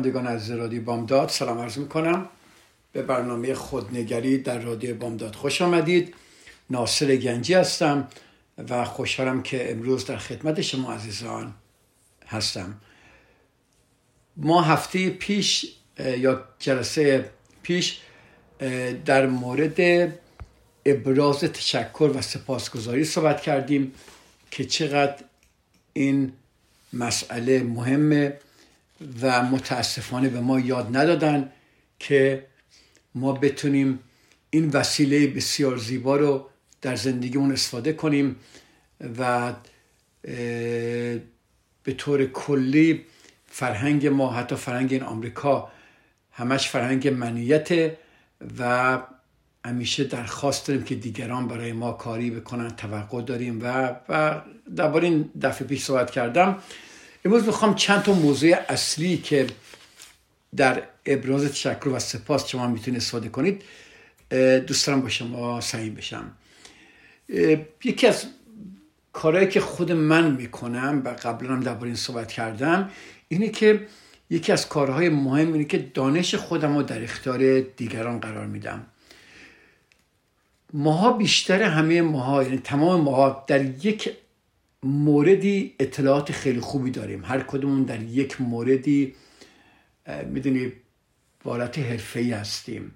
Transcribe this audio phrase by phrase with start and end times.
[0.00, 2.28] شنوندگان از رادیو بامداد سلام عرض می‌کنم.
[2.92, 6.14] به برنامه خودنگری در رادیو بامداد خوش آمدید.
[6.70, 8.08] ناصر گنجی هستم
[8.68, 11.54] و خوشحالم که امروز در خدمت شما عزیزان
[12.26, 12.80] هستم.
[14.36, 15.66] ما هفته پیش
[16.18, 17.30] یا جلسه
[17.62, 18.00] پیش
[19.04, 20.12] در مورد
[20.86, 23.92] ابراز تشکر و سپاسگزاری صحبت کردیم
[24.50, 25.24] که چقدر
[25.92, 26.32] این
[26.92, 28.38] مسئله مهمه.
[29.22, 31.52] و متاسفانه به ما یاد ندادن
[31.98, 32.46] که
[33.14, 33.98] ما بتونیم
[34.50, 36.48] این وسیله بسیار زیبا رو
[36.82, 38.36] در زندگیمون استفاده کنیم
[39.18, 39.52] و
[41.82, 43.04] به طور کلی
[43.46, 45.70] فرهنگ ما حتی فرهنگ این آمریکا
[46.32, 47.92] همش فرهنگ منیت
[48.58, 48.98] و
[49.64, 54.40] همیشه درخواست داریم که دیگران برای ما کاری بکنن توقع داریم و و
[54.76, 56.58] درباره این دفعه پیش صحبت کردم.
[57.24, 59.46] امروز می‌خوام چند تا موضوع اصلی که
[60.56, 63.62] در ابراز تشکر و سپاس شما می‌تونید استفاده کنید
[64.66, 66.32] دوست دارم با شما سعی بشم.
[67.84, 68.24] یکی از
[69.12, 72.90] کارهایی که خود من می‌کنم و قبلا هم درباره این صحبت کردم
[73.28, 73.86] اینه که
[74.30, 78.86] یکی از کارهای مهم اینه که دانش خودم رو در اختیار دیگران قرار میدم.
[80.72, 84.10] ماها بیشتر همه ماها یعنی تمام ماها در یک
[84.82, 87.24] موردی اطلاعات خیلی خوبی داریم.
[87.24, 89.14] هر کدومون در یک موردی
[90.26, 90.72] می‌دونی
[91.44, 92.94] بالات حرفه هستیم.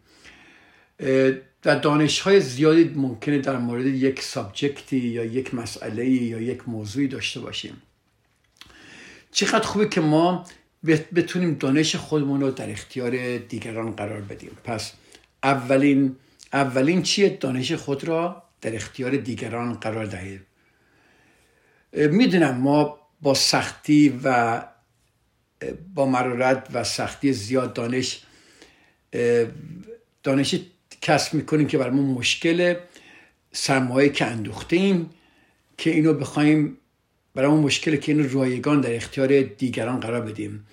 [1.64, 7.08] و دانش های زیادی ممکنه در مورد یک سابجکتی یا یک مسئله یا یک موضوعی
[7.08, 7.82] داشته باشیم.
[9.30, 10.46] چقدر خوبه که ما
[11.14, 14.50] بتونیم دانش خودمون رو در اختیار دیگران قرار بدیم.
[14.64, 14.92] پس
[15.42, 16.16] اولین
[16.52, 20.40] اولین چیه؟ دانش خود را در اختیار دیگران قرار دهید.
[21.94, 24.62] می‌دونم ما با سختی و
[25.94, 28.22] با مرارت و سختی زیاد دانش
[30.22, 30.54] دانش
[31.00, 32.74] کسب می‌کنیم که برامون مشکل
[33.52, 35.10] سرمایه که اندوخته ایم
[35.78, 36.78] که اینو بخوایم
[37.34, 40.66] برامون مشکله که اینو رایگان در اختیار دیگران قرار بدیم.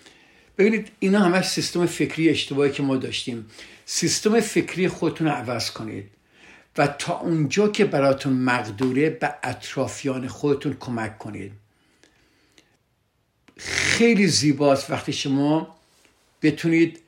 [0.58, 3.46] ببینید اینا همه سیستم فکری اشتباهی که ما داشتیم.
[3.86, 6.10] سیستم فکری خودتون رو عوض کنید.
[6.78, 11.52] و تا اونجا که براتون مقدوره به اطرافیان خودتون کمک کنید.
[13.58, 15.76] خیلی زیباست وقتی شما
[16.42, 17.00] بتونید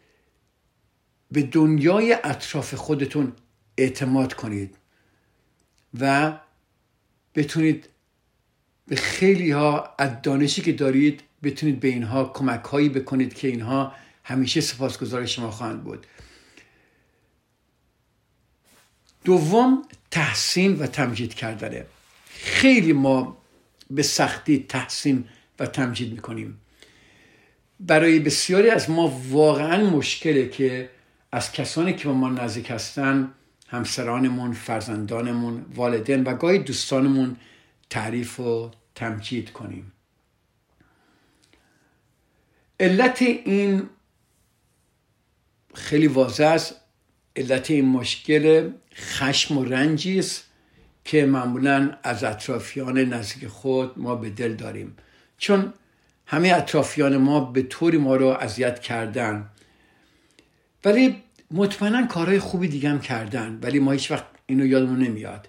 [1.32, 3.34] به دنیای اطراف خودتون
[3.78, 4.76] اعتماد کنید
[6.00, 6.34] و
[7.36, 7.90] بتونید
[8.88, 13.94] به خیلی ها از دانشی که دارید بتونید به اینها کمک هایی بکنید که اینها
[14.24, 16.08] همیشه سپاسگزار شما خواهند بود.
[19.24, 21.86] دوم تحسین و تمجید کردنه.
[22.28, 23.38] خیلی ما
[23.90, 25.26] به سختی تحسین
[25.60, 26.60] و تمجید می‌کنیم.
[27.80, 30.90] برای بسیاری از ما واقعا مشکله که
[31.32, 33.34] از کسانی که با ما نزدیک هستن
[33.68, 37.36] همسرانمون فرزندانمون والدین و گاهی دوستانمون
[37.90, 39.92] تعریف و تمجید کنیم.
[42.80, 43.90] علت این
[45.74, 46.76] خیلی واضح است.
[47.36, 50.44] علت این مشکل خشم و رنجی است
[51.06, 54.96] که معمولا از اطرافیان نزدیک خود ما به دل داریم.
[55.38, 55.74] چون
[56.26, 59.50] همه اطرافیان ما به طوری ما رو اذیت کردن
[60.86, 65.48] ولی مطمئنا کارهای خوبی دیگه هم کردن ولی ما هیچ وقت اینو یادمون نمیاد.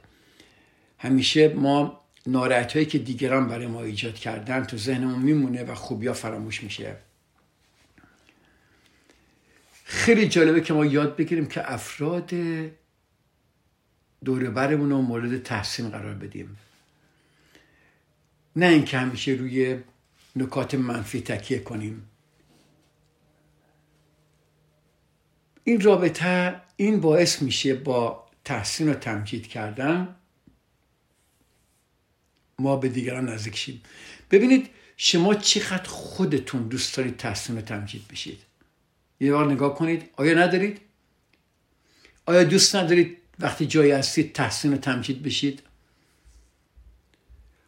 [0.98, 6.62] همیشه ما ناراحت که دیگران برای ما ایجاد کردن تو ذهنمون میمونه و خوبیا فراموش
[6.62, 6.96] میشه.
[9.84, 12.30] خیلی جالبه که ما یاد بگیریم که افراد
[14.24, 16.56] دوربرمون رو مورد تحسین قرار بدیم.
[18.56, 19.78] نه اینکه همیشه روی
[20.36, 22.08] نکات منفی تکیه کنیم.
[25.64, 30.16] این رابطه این باعث میشه با تحسین و تمجید کردن
[32.58, 33.82] ما به دیگران نزدیک شیم.
[34.30, 38.38] ببینید شما چقدر خودتون دوست دارید تحسین و تمجید بشید.
[39.24, 40.10] یه بار نگاه کنید.
[40.16, 40.80] آیا ندارید؟
[42.26, 45.62] آیا دوست ندارید وقتی جایی هستید تحسین و تمجید بشید؟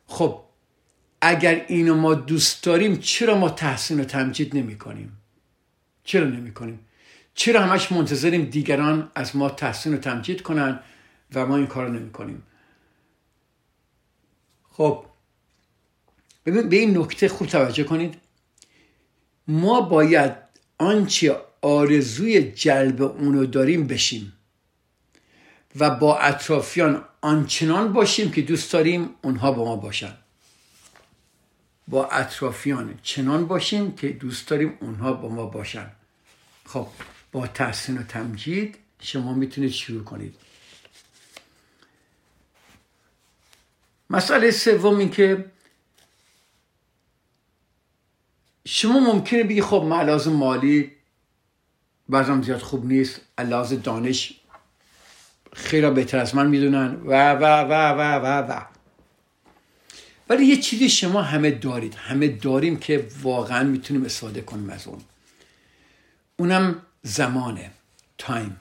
[0.07, 0.41] خب
[1.21, 5.17] اگر اینو ما دوست داریم چرا ما تحسین و تمجید نمی کنیم
[6.05, 6.79] چرا نمی کنیم
[7.35, 10.81] چرا همش منتظریم دیگران از ما تحسین و تمجید کنن
[11.35, 12.43] و ما این کار نمی کنیم
[14.71, 15.07] خب
[16.47, 18.15] ببین به این نکته خوب توجه کنید.
[19.49, 20.33] ما باید
[20.79, 24.33] آنچه آرزوی جلب اونو داریم بشیم
[25.77, 30.15] و با اطرافیان آنچنان باشیم که دوست داریم اونها با ما باشن.
[31.89, 35.91] با اطرافیان چنان باشیم که دوست داریم اونها با ما باشن.
[36.65, 36.89] خب
[37.33, 40.35] با تحسین و تمجید شما می‌تونید شروع کنید.
[44.11, 45.45] مسئله سوم این که
[48.67, 50.96] شما ممکنه بگی خب من مالی
[52.09, 53.21] بعضم زیاد خوب نیست.
[53.39, 54.41] لحاظ دانش
[55.53, 56.97] خیلی بهتر از من می‌دونن.
[57.07, 58.61] و و و و و و.
[60.29, 61.95] ولی یه چیزی شما همه دارید.
[61.95, 65.01] همه داریم که واقعا می‌تونیم استفاده کنیم از اون.
[66.37, 67.71] اونم زمانه.
[68.19, 68.57] تایم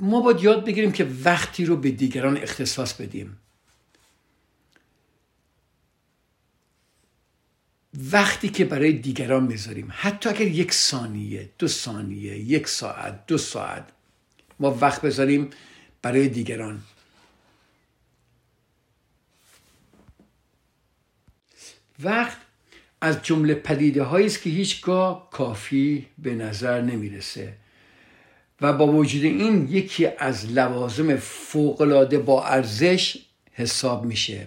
[0.00, 3.36] ما باید یاد بگیریم که وقتی رو به دیگران اختصاص بدیم.
[7.98, 13.88] وقتی که برای دیگران می‌ذاریم حتی اگر یک ثانیه دو ثانیه یک ساعت دو ساعت
[14.60, 15.50] ما وقت بذاریم
[16.02, 16.82] برای دیگران.
[22.02, 22.36] وقت
[23.00, 27.56] از جمله پدیده هایی است که هیچگاه کافی به نظر نمی‌رسه.
[28.60, 33.18] و با وجود این یکی از لوازم فوقالعاده با ارزش
[33.52, 34.46] حساب میشه.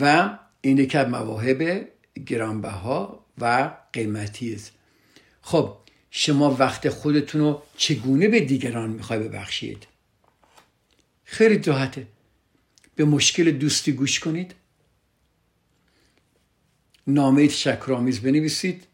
[0.00, 1.88] و این از مواهب
[2.26, 4.72] گرانبها و قیمتی است.
[5.42, 5.76] خب
[6.10, 9.86] شما وقت خودتون رو چگونه به دیگران می‌خوای ببخشید؟
[11.24, 12.06] خیلی راحته.
[12.94, 14.54] به مشکل دوستی گوش کنید.
[17.06, 18.86] نامه تشکرآمیز بنویسید.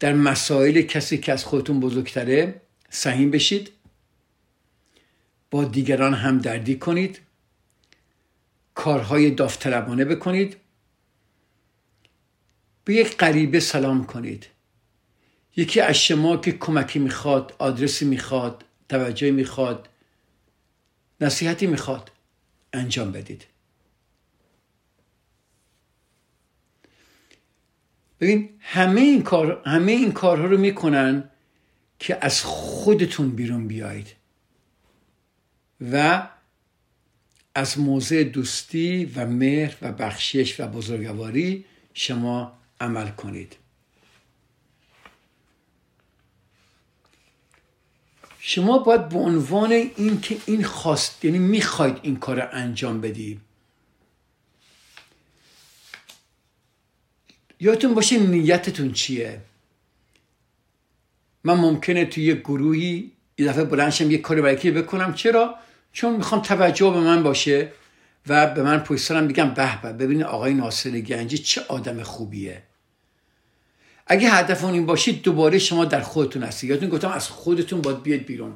[0.00, 2.60] در مسائل کسی که از خودتون بزرگتره
[2.90, 3.70] سهیم بشید.
[5.50, 7.20] با دیگران هم دردی کنید.
[8.78, 10.56] کارهای داوطلبانه بکنید.
[12.84, 14.46] به یک غریبه سلام کنید.
[15.56, 19.88] یکی از شما که کمکی می‌خواد آدرسی می‌خواد توجه می‌خواد
[21.20, 22.10] نصیحتی می‌خواد
[22.72, 23.46] انجام بدید.
[28.20, 31.30] ببین همه این کار همه این کارها رو می‌کنن
[31.98, 34.14] که از خودتون بیرون بیایید.
[35.92, 36.28] و
[37.58, 41.64] از موضع دوستی و مهر و بخشش و بزرگواری
[41.94, 43.56] شما عمل کنید.
[48.38, 53.40] شما باید به عنوان این که این خواست یعنی می‌خواید این کار رو انجام بدید
[57.60, 59.40] یادتون باشه نیتتون چیه؟
[61.44, 66.42] من ممکنه توی یه گروهی یه دفعه بلنشم یه کاری برای بکنم؟ چرا؟ چون می‌خوام
[66.42, 67.72] توجه به من باشه
[68.26, 72.62] و به من پشت بگم به به ببینید آقای ناصر گنجی چه آدم خوبیه.
[74.06, 76.70] اگه هدفون این باشید دوباره شما در خودتون هستید.
[76.70, 78.54] یادتون گفتم از خودتون باید بیاد بیرون.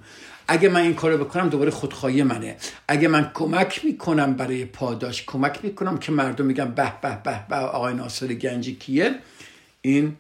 [0.49, 2.57] اگه من این کارو بکنم دوباره خودخواهی منه.
[2.89, 7.57] اگه من کمک می‌کنم برای پاداش کمک می‌کنم که مردم میگن به به به به
[7.57, 9.15] آقای ناصر گنجی کیه؟
[9.83, 10.17] این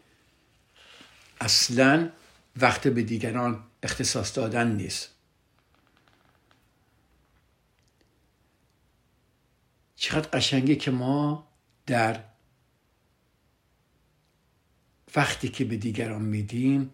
[1.40, 2.08] اصلا
[2.60, 5.12] وقت به دیگران اختصاص دادن نیست.
[10.02, 11.49] چقدر قشنگه که ما
[11.87, 12.21] در
[15.16, 16.90] وقتی که به دیگران میدیم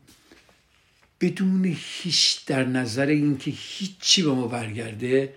[1.21, 5.35] بدون هیچ در نظر اینکه هیچی به ما برگرده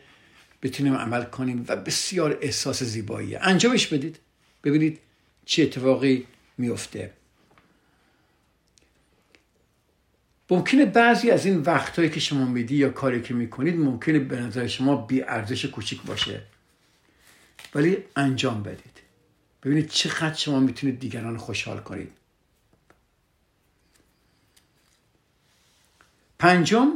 [0.62, 3.40] بتونیم عمل کنیم و بسیار احساس زیباییه.
[3.42, 4.20] انجامش بدید.
[4.64, 5.00] ببینید
[5.46, 7.14] چه اتفاقی میفته
[10.50, 14.68] ممکنه بعضی از این وقتهایی که شما میدی یا کاری که می‌کنید ممکنه به نظر
[14.68, 16.42] شما بی ارزش کوچیک باشه.
[17.76, 19.00] ولی انجام بدید.
[19.64, 22.12] ببینید چقدر شما می‌تونید دیگران خوشحال کنید.
[26.40, 26.92] پنجم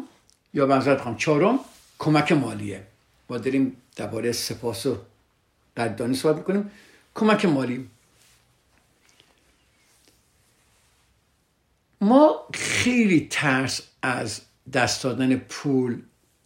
[0.53, 1.59] یا منظرت خواهم چهارم
[1.99, 2.87] کمک مالیه.
[3.29, 4.97] ما داریم درباره سپاس و
[5.77, 6.71] قدردانی صحبت می‌کنیم.
[7.15, 7.89] کمک مالی.
[12.01, 14.41] ما خیلی ترس از
[14.73, 16.01] دست دادن پول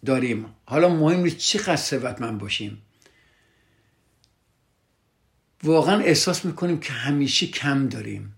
[0.06, 0.56] داریم.
[0.66, 2.82] حالا مهم نیست چقدر ثروتمند باشیم.
[5.64, 8.36] واقعا احساس می‌کنیم که همیشه کم داریم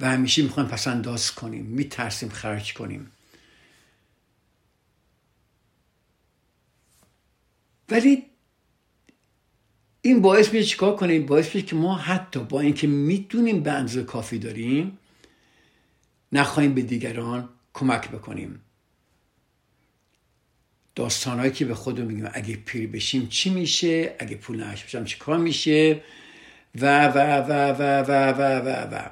[0.00, 3.10] و همیشه می‌خوایم پس انداز کنیم میترسیم خرج کنیم.
[7.88, 8.22] ولی
[10.02, 14.02] این باعث میشه چیکار کنیم؟ باعث میشه که ما حتی با اینکه می‌دونیم به اندازه
[14.04, 14.98] کافی داریم
[16.32, 18.60] نخواهیم به دیگران کمک بکنیم.
[20.94, 25.18] داستانهایی که به خودمون میگیم اگه پیر بشیم چی میشه؟ اگه پول نهش بشم چی
[25.18, 26.02] کار میشه؟
[26.74, 29.10] و و و و و و و و.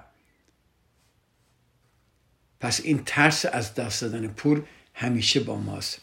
[2.61, 4.63] پس این ترس از دست دادن پول
[4.95, 6.01] همیشه با ماست.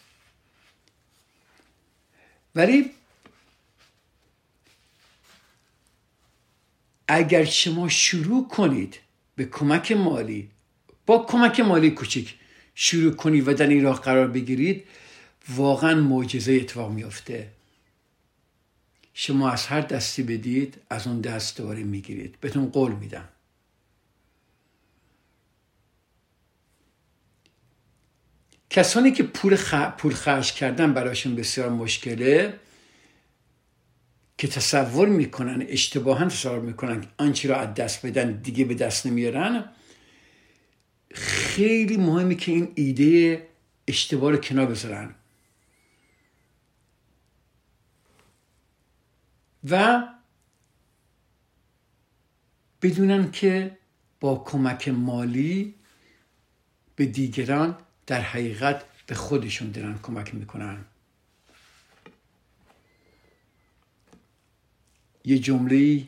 [2.55, 2.91] ولی
[7.07, 8.99] اگر شما شروع کنید
[9.35, 10.49] به کمک مالی
[11.05, 12.35] با کمک مالی کوچیک
[12.75, 14.83] شروع کنید و در این راه قرار بگیرید
[15.49, 17.47] واقعا معجزه اتفاق میافته.
[19.17, 22.37] شما از هر دستی بدید از اون دست دوباره می‌گیرید.
[22.41, 23.29] بهتون قول میدم.
[28.69, 29.73] کسانی که پول, خ...
[29.97, 32.59] پول خرج کردن براشون بسیار مشکله
[34.37, 39.69] که تصور می‌کنن اشتباها تصور می‌کنن آنچه را از دست بدن دیگه به دست نمیارن
[41.13, 43.47] خیلی مهمه که این ایده
[43.87, 45.15] اشتباه رو کنار بذارن.
[49.69, 50.03] و
[52.81, 53.77] بدونن که
[54.19, 55.75] با کمک مالی
[56.95, 60.85] به دیگران در حقیقت به خودشون دارن کمک می‌کنن.
[65.23, 66.07] یه جمله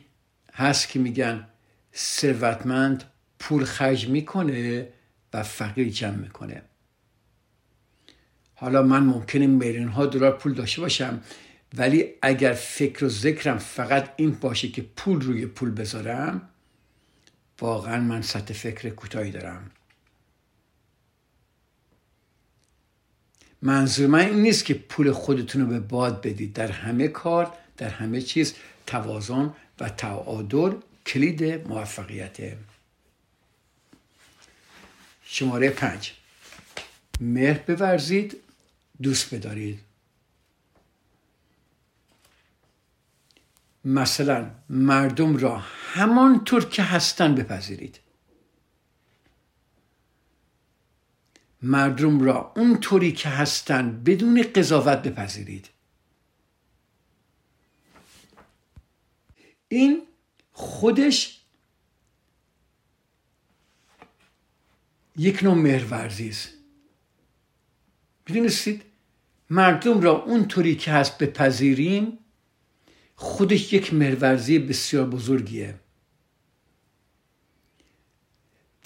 [0.52, 1.48] هست که میگن
[1.94, 3.04] ثروتمند
[3.38, 4.88] پول خرج می‌کنه
[5.32, 6.62] و فقیر جمع می‌کنه.
[8.54, 11.22] حالا من ممکنه میلیون ها دلار پول داشته باشم.
[11.76, 16.48] ولی اگر فکر و ذکرم فقط این باشه که پول روی پول بذارم
[17.60, 19.70] واقعا من سطح فکر کوتاهی دارم.
[23.62, 26.52] منظور من این نیست که پول خودتون رو به باد بدید.
[26.52, 28.54] در همه کار در همه چیز
[28.86, 30.72] توازن و تعادل
[31.06, 32.58] کلید موفقیته
[35.22, 36.12] شماره پنج.
[37.20, 38.36] مهر بورزید
[39.02, 39.87] دوست بدارید.
[43.88, 45.58] مثلا مردم را
[45.92, 48.00] همانطور که هستن بپذیرید.
[51.62, 55.68] مردم را اونطوری که هستن بدون قضاوت بپذیرید.
[59.68, 60.02] این
[60.52, 61.40] خودش
[65.16, 66.48] یک نوع مهرورزی است.
[68.28, 68.82] می‌دونستید؟
[69.50, 72.18] مردم را اونطوری که هست بپذیریم
[73.20, 75.74] خودش یک مهرورزی بسیار بزرگیه.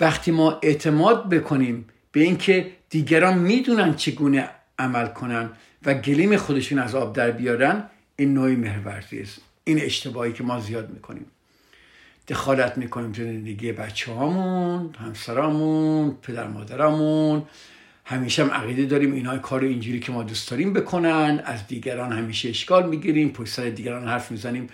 [0.00, 5.50] وقتی ما اعتماد بکنیم به اینکه دیگران می‌دونن چگونه عمل کنن
[5.84, 7.84] و گلیم خودشون از آب در بیارن
[8.16, 9.40] این نوعی مهرورزی است.
[9.64, 11.26] این اشتباهی که ما زیاد می‌کنیم.
[12.28, 17.42] دخالت می‌کنیم تو زندگی بچه هامون همسرامون پدر مادرامون.
[18.04, 22.48] همیشه هم عقیده داریم اینا کار اینجوری که ما دوست داریم بکنن از دیگران همیشه
[22.48, 24.68] اشکال می‌گیریم پشت سر دیگران حرف می‌زنیم.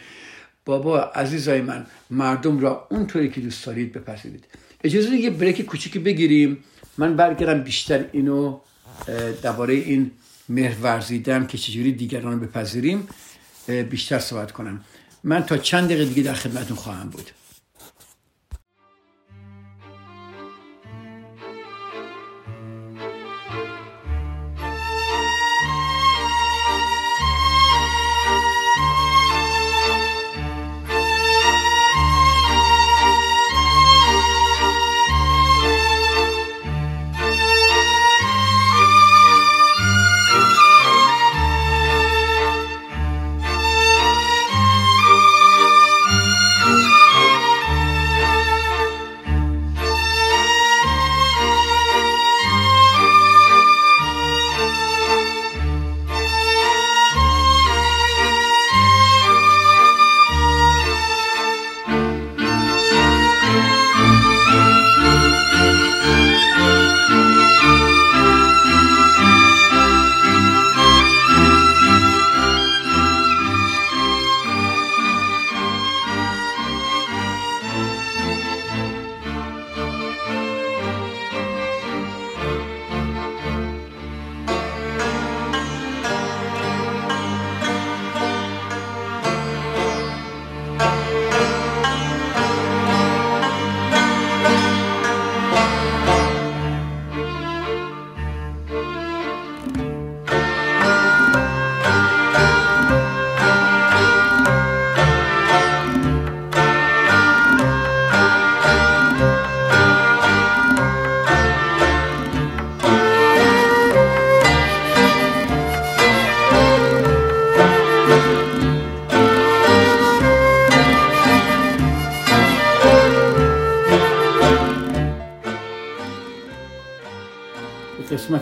[0.65, 4.45] بابا عزیزای من مردم را اونطوری که دوست دارید بپذیرید.
[4.85, 6.59] اجازه یه بریک کوچیکی بگیریم.
[6.99, 8.59] من برگردم بیشتر اینو
[9.43, 10.11] درباره این
[10.49, 11.01] مهر
[11.49, 13.09] که چجوری دیگران رو بپذیریم
[13.91, 14.85] بیشتر صحبت کنم.
[15.25, 17.31] من تا چند دقیقه دیگه در خدمتون خواهم بود.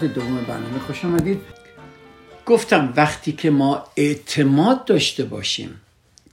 [0.07, 1.41] دوم برنامه خوش آمدید.
[2.47, 5.81] گفتم وقتی که ما اعتماد داشته باشیم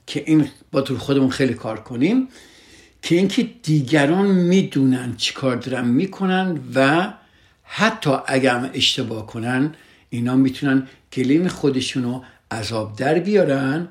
[0.06, 2.28] که این با تو خودمون خیلی کار کنیم
[3.02, 7.12] که اینکه دیگران می‌دونن چی کار دارن می‌کنن و
[7.62, 9.74] حتی اگر اشتباه کنن
[10.10, 13.88] اینا می‌تونن کلیم خودشونو عذاب در بیارن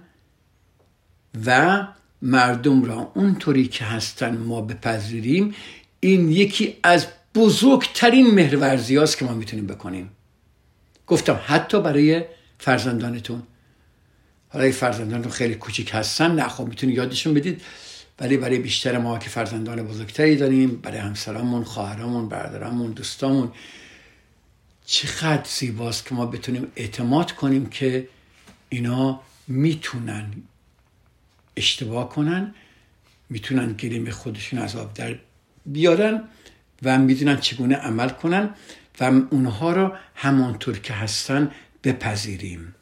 [1.46, 1.88] و
[2.22, 5.56] مردم را اونطوری که هستن ما بپذیریم.
[6.00, 10.10] این یکی از بزرگترین مهرورزی هاست که ما می‌تونیم بکنیم.
[11.08, 12.25] گفتم حتی برای
[12.60, 13.44] فرزندانتون.
[14.50, 17.62] حالا فرزندانتون خیلی کوچیک هستن نه خب می‌تونید یادشون بدید.
[18.20, 23.52] ولی برای بیشتر ما که فرزندان بزرگتری داریم برای همسرامون خواهرامون برادرامون دوستامون
[24.86, 28.08] چقدر زیباست که ما بتونیم اعتماد کنیم که
[28.70, 30.34] اینا می‌تونن
[31.58, 32.56] اشتباه کنن
[33.30, 35.20] می‌تونن گریم خودشون از آب در
[35.66, 36.24] بیارن.
[36.84, 38.50] و می‌دونن چگونه عمل کنن
[39.00, 41.52] و اونها رو همانطور که هستن
[41.84, 42.75] بپذیریم.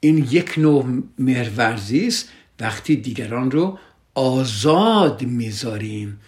[0.00, 2.28] این یک نوع مهرورزی است.
[2.60, 3.78] وقتی دیگران رو
[4.14, 6.20] آزاد می‌ذاریم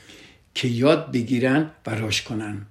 [0.55, 2.67] که یاد بگیرن و راش کنن.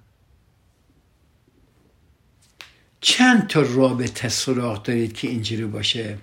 [3.00, 6.18] چند تا رابطه سراغ دارید که اینجوری باشه؟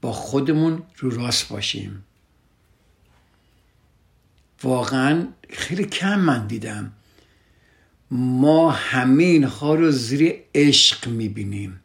[0.00, 2.04] با خودمون رو راست باشیم.
[4.62, 6.92] واقعا خیلی کم من دیدم.
[8.10, 11.80] ما همه اینها رو زیر عشق می‌بینیم.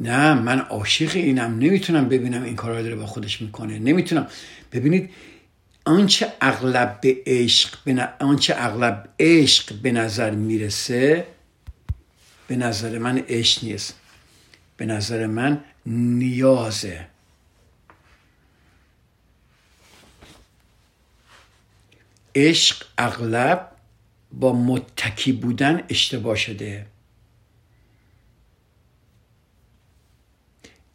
[0.00, 1.58] نه من عاشق اینم.
[1.58, 3.78] نمی‌تونم ببینم این کارا داره با خودش می‌کنه.
[3.78, 4.26] نمی‌تونم.
[4.72, 5.10] ببینید
[5.84, 7.78] آنچه اغلب به عشق
[8.20, 11.26] آنچه اغلب عشق به نظر می‌رسه
[12.48, 13.94] به نظر من عشق نیست.
[14.76, 17.06] به نظر من نیازه.
[22.34, 23.70] عشق اغلب
[24.32, 26.86] با متکی بودن اشتباه شده.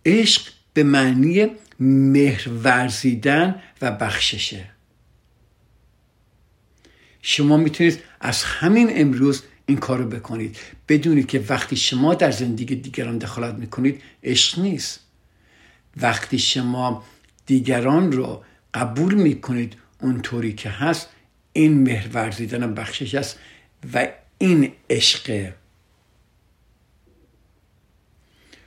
[0.06, 1.48] عشق به معنی
[1.80, 4.70] مهر ورزیدن و بخششه.
[7.22, 10.58] شما می‌تونید از همین امروز این کارو بکنید.
[10.88, 15.00] بدونید که وقتی شما در زندگی دیگران دخالت می‌کنید عشق نیست.
[15.98, 17.04] وقتی شما
[17.46, 21.10] دیگران رو قبول می‌کنید اونطوری که هست
[21.54, 23.40] این مهر ورزیدن و بخشش است
[23.94, 24.08] و
[24.38, 25.54] این عشقه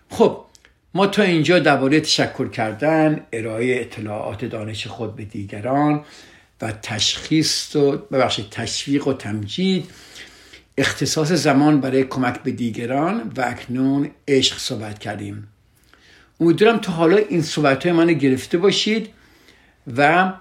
[0.09, 0.45] خب
[0.95, 6.05] ما تا اینجا درباره تشکر کردن ارائه اطلاعات دانش خود به دیگران
[6.62, 9.90] و تشخیص و ببخشید تشویق و تمجید
[10.79, 15.49] اختصاص زمان برای کمک به دیگران و اکنون عشق صحبت کردیم.
[16.40, 19.09] امیدوارم تا حالا این صحبت های من گرفته باشید
[19.97, 20.33] و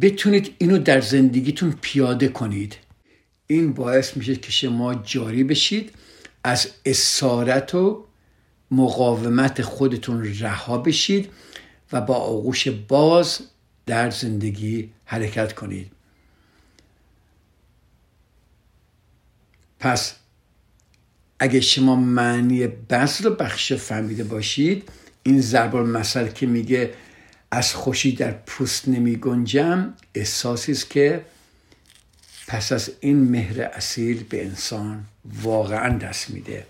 [0.00, 2.76] بتونید اینو در زندگیتون پیاده کنید.
[3.46, 5.92] این باعث میشه که شما جاری بشید
[6.44, 8.04] از اسارت و
[8.70, 11.30] مقاومت خودتون رها بشید
[11.92, 13.40] و با آغوش باز
[13.86, 15.92] در زندگی حرکت کنید.
[19.80, 20.14] پس
[21.38, 24.88] اگه شما معنی بذل بخش فهمیده باشید
[25.22, 26.94] این ضرب المثل که میگه
[27.54, 31.24] از خوشی در پوست نمی گنجم احساسی است که
[32.46, 35.04] پس از این مهر اصیل به انسان
[35.42, 36.66] واقعا دست میده.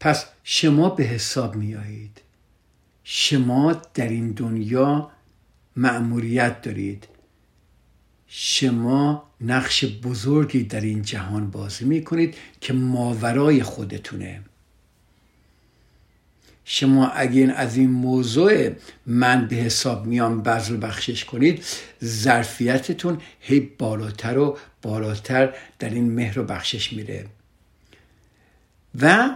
[0.00, 2.20] پس شما به حساب میایید
[3.04, 5.10] شما در این دنیا
[5.76, 7.08] مأموریت دارید.
[8.26, 14.42] شما نقش بزرگی در این جهان بازی می‌کنید که ماورای خودتونه.
[16.70, 18.70] شما اگه از این موضوع
[19.06, 21.64] من به حساب میام بذل بخشش کنید
[22.04, 27.26] ظرفیتتون هی بالاتر و بالاتر در این مهر و بخشش میره.
[29.00, 29.30] و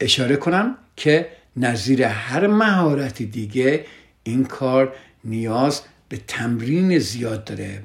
[0.00, 3.86] اشاره کنم که نظیر هر مهارت دیگه
[4.22, 7.82] این کار نیاز به تمرین زیاد داره.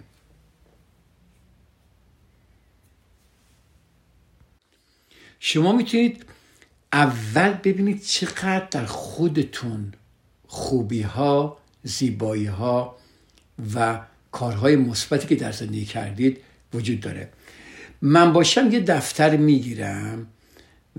[5.39, 6.25] شما می‌تونید
[6.95, 9.93] اول ببینید چقدر در خودتون
[10.47, 12.97] خوبی ها زیبایی ها
[13.75, 13.99] و
[14.31, 16.37] کارهای مثبتی که در زندگی کردید
[16.73, 17.29] وجود داره.
[18.01, 20.27] من باشم یه دفتر می‌گیرم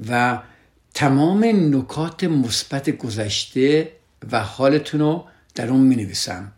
[0.09, 0.43] و
[0.95, 1.45] تمام
[1.77, 3.93] نکات مثبت گذشته
[4.33, 6.53] و حالتون رو در اون می نویسم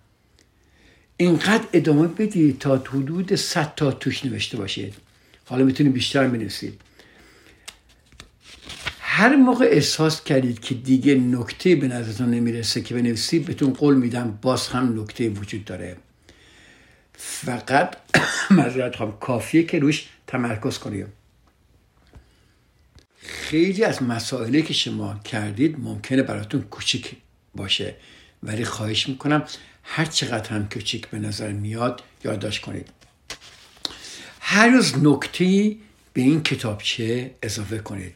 [1.17, 4.95] اینقدر ادامه بدید تا حدود 100 تا توش نوشته باشید.
[5.45, 6.81] حالا می‌تونید بیشتر بنویسید.
[9.19, 14.39] هر موقع احساس کردید که دیگه نکته به نظرتون نمی‌رسه که بنویسید بهتون قول میدم
[14.43, 15.97] باز هم نکته وجود داره.
[17.15, 17.97] فقط
[18.51, 21.07] مذارت هم کافیه که روش تمرکز کنید
[23.17, 27.17] خیلی از مسائلی که شما کردید ممکنه براتون کوچیک
[27.55, 27.95] باشه
[28.43, 29.45] ولی خواهش می‌کنم
[29.83, 32.89] هر چقدر هم کوچیک به نظر میاد یادداشت کنید.
[34.41, 35.77] هر روز نکته
[36.13, 38.15] به این کتابچه اضافه کنید.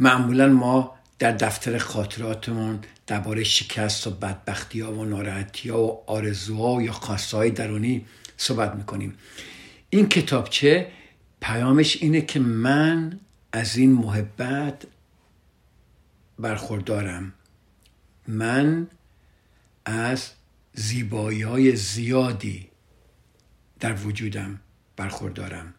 [0.00, 6.82] معمولا ما در دفتر خاطراتمون درباره شکست و بدبختی ها و ناراحتی ها و آرزوها
[6.82, 9.14] یا خواسته های درونی صحبت می‌کنیم.
[9.90, 10.90] این کتابچه
[11.40, 13.20] پیامش اینه که من
[13.52, 14.82] از این محبت
[16.38, 17.32] برخوردارم.
[18.28, 18.86] من
[19.84, 20.30] از
[20.74, 22.68] زیبایی های زیادی
[23.80, 24.60] در وجودم
[24.96, 25.74] برخوردارم.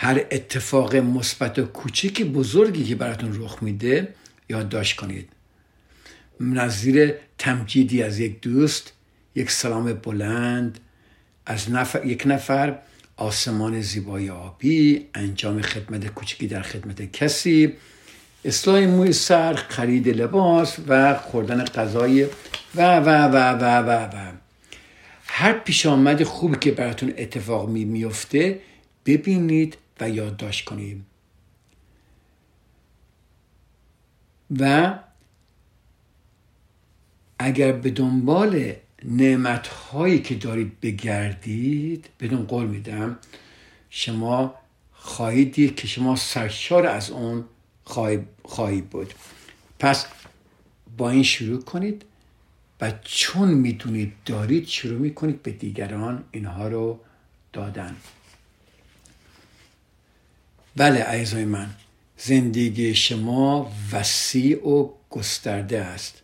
[0.00, 4.14] هر اتفاق مثبت و کوچک بزرگی که براتون رخ میده
[4.48, 5.28] یادداشت کنید.
[6.40, 8.92] نظیر تمجیدی از یک دوست
[9.34, 10.80] یک سلام بلند
[11.46, 12.78] از نفر، یک نفر
[13.16, 17.72] آسمان زیبای آبی انجام خدمت کوچکی در خدمت کسی
[18.44, 22.26] اصلاح موی سر خرید لباس و خوردن غذای
[22.74, 24.32] و و و و و و
[25.26, 27.84] هر پیش آمد خوبی که براتون اتفاق می
[29.06, 31.04] ببینید و یادداشت کنید
[34.60, 34.94] و
[37.38, 38.72] اگر به دنبال
[39.04, 43.18] نعمت هایی که دارید بگردید بدون قول میدم
[43.90, 44.54] شما
[44.92, 47.44] خواهید دید که شما سرشار از اون
[48.44, 49.14] خواهید بود.
[49.78, 50.06] پس
[50.96, 52.04] با این شروع کنید
[52.80, 57.00] و چون می‌دونید دارید شروع می‌کنید به دیگران اینها رو
[57.52, 57.96] دادن.
[60.78, 61.70] بله عزیزای من
[62.16, 66.22] زندگی شما وسیع و گسترده است.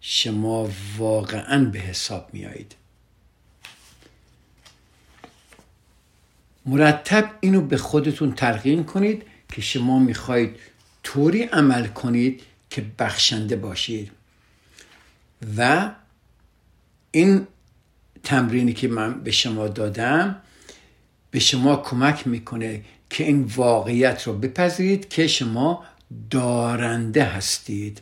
[0.00, 2.74] شما واقعا به حساب میایید
[6.66, 10.56] مرتب اینو به خودتون تلقین کنید که شما می‌خواهید
[11.02, 14.10] طوری عمل کنید که بخشنده باشید.
[15.56, 15.90] و
[17.10, 17.46] این
[18.22, 20.42] تمرینی که من به شما دادم
[21.30, 22.84] به شما کمک می‌کنه
[23.16, 25.84] که این واقعیت رو بپذیرید که شما
[26.30, 28.00] دارنده هستید.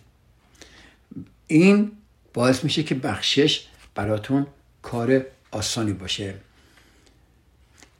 [1.46, 1.92] این
[2.32, 4.46] باعث میشه که بخشش براتون
[4.82, 6.34] کار آسانی باشه.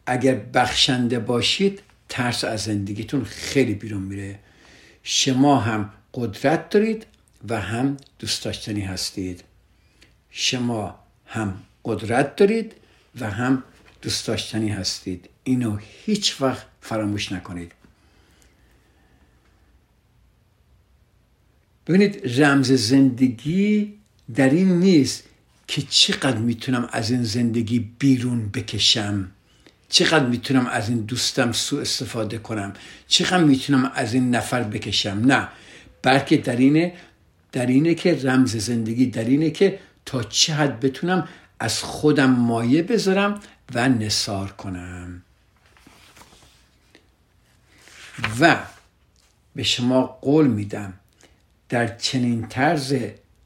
[0.07, 4.39] اگر بخشنده باشید ترس از زندگیتون خیلی بیرون میره.
[5.03, 7.07] شما هم قدرت دارید
[7.49, 9.45] و هم دوست داشتنی هستید.
[10.31, 12.75] شما هم قدرت دارید
[13.21, 13.63] و هم
[14.05, 15.29] دوست داشتنی هستید.
[15.45, 17.73] اینو هیچ وقت فراموش نکنید.
[21.87, 23.95] ببینید رمز زندگی
[24.35, 25.25] در این نیست
[25.67, 29.31] که چقدر می‌تونم از این زندگی بیرون بکشم.
[29.89, 32.73] چقدر می‌تونم از این دوستم سوء استفاده کنم.
[33.09, 35.23] چقدر می‌تونم از این نفر بکشم.
[35.25, 35.49] نه.
[36.03, 36.95] بلکه در اینه
[37.53, 41.29] در اینه که رمز زندگی در اینه که تا چه حد بتونم
[41.61, 43.41] از خودم مایه بذارم
[43.75, 45.23] و نصار کنم.
[48.41, 48.67] و
[49.55, 50.93] به شما قول میدم
[51.69, 52.95] در چنین طرز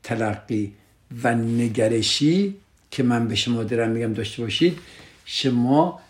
[0.02, 0.74] تلقی
[1.22, 2.56] و نگرشی
[2.90, 4.78] که من به شما دارم میگم داشته باشید
[5.24, 6.00] شما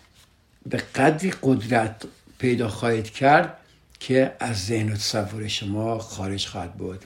[0.66, 2.04] به قدری قدرت
[2.38, 3.56] پیدا خواهید کرد
[4.00, 7.04] که از ذهن و تصور شما خارج خواهد بود.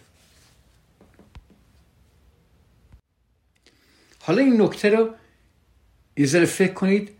[4.20, 5.14] حالا این نکته رو
[6.16, 7.10] یه فکر کنید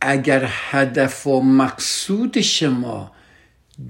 [0.00, 3.12] اگر هدف و مقصود شما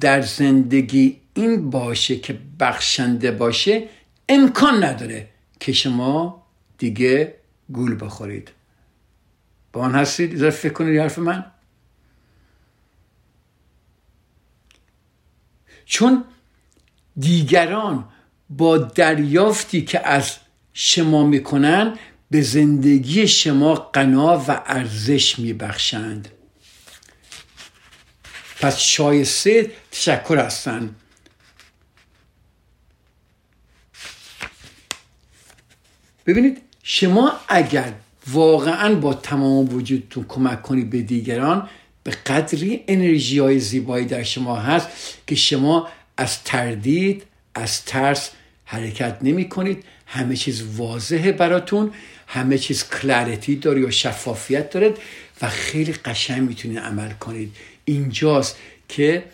[0.00, 3.88] در زندگی این باشه که بخشنده باشه
[4.28, 5.28] امکان نداره
[5.60, 6.46] که شما
[6.78, 7.34] دیگه
[7.72, 8.50] گول بخورید.
[9.72, 11.44] با آن هستید؟ اذا فکر کنید حرف من.
[15.84, 16.24] چون
[17.18, 18.08] دیگران
[18.50, 20.36] با دریافتی که از
[20.72, 21.98] شما می‌کنن
[22.30, 26.28] به زندگی شما قنا و ارزش میبخشند.
[28.60, 30.94] پس شایسته تشکر هستن
[36.26, 37.92] ببینید شما اگر
[38.26, 41.68] واقعا با تمام وجودتون کمک کنید به دیگران
[42.02, 44.88] به قدری انرژی های زیبایی در شما هست
[45.26, 47.22] که شما از تردید
[47.54, 48.30] از ترس
[48.64, 51.92] حرکت نمی کنید همه چیز واضحه براتون.
[52.26, 54.98] همه چیز کلارتی داری و شفافیت دارد
[55.42, 57.52] و خیلی قشنگ می‌تونید عمل کنید.
[57.84, 58.56] اینجاست
[58.88, 59.24] که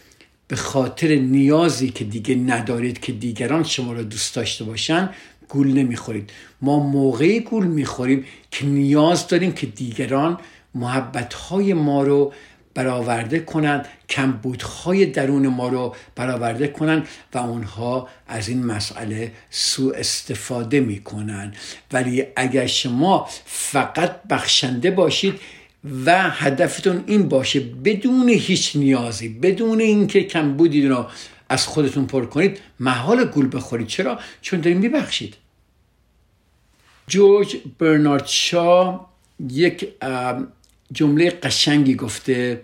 [0.49, 5.11] به خاطر نیازی که دیگه ندارید که دیگران شما را دوست داشته باشن
[5.49, 6.31] گول نمی‌خورید.
[6.63, 10.39] ما موقعی گول می‌خوریم که نیاز داریم که دیگران
[10.75, 12.33] محبتهای ما رو
[12.75, 20.81] برآورده کنند کمبودهای درون ما رو برآورده کنند و اونها از این مسئله سوء استفاده
[20.81, 21.55] می‌کنن.
[21.93, 25.41] ولی اگر شما فقط بخشنده باشید
[26.07, 31.07] و هدفتون این باشه بدون هیچ نیازی بدون اینکه کمبودی رو
[31.49, 33.87] از خودتون پر کنید محال گول بخورید.
[33.87, 35.37] چرا؟ چون داریم میبخشید.
[37.07, 39.01] جورج برنارد شا
[39.49, 39.89] یک
[40.93, 42.61] جمله قشنگی گفته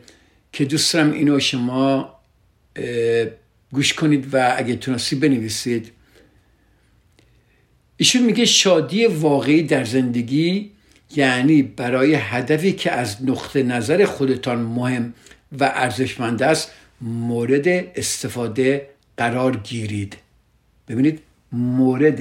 [0.52, 2.14] که دوست دارم اینو شما
[3.72, 5.92] گوش کنید و اگه تونستی بنویسید.
[7.96, 10.70] ایشون میگه شادی واقعی در زندگی
[11.16, 15.14] یعنی برای هدفی که از نقطه نظر خودتان مهم
[15.58, 20.16] و ارزشمند است مورد استفاده قرار گیرید.
[20.88, 21.20] ببینید
[21.52, 22.20] مورد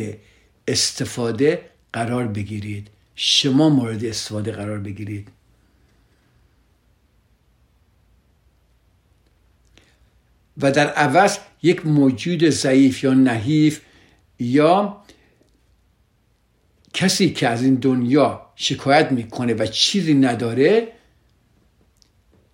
[0.67, 1.61] استفاده
[1.93, 2.87] قرار بگیرید.
[3.15, 5.27] شما مورد استفاده قرار بگیرید.
[10.61, 13.81] و در عوض یک موجود ضعیف یا نحیف
[14.39, 15.03] یا
[16.93, 20.87] کسی که از این دنیا شکایت می‌کنه و چیزی نداره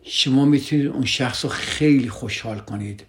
[0.03, 3.05] شما می‌تونید اون شخص رو خیلی خوشحال کنید